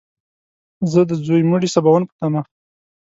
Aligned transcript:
زه 0.91 1.01
د 1.09 1.11
ځوی 1.25 1.41
مړي 1.51 1.69
سباوون 1.73 2.03
په 2.07 2.13
تمه! 2.19 2.41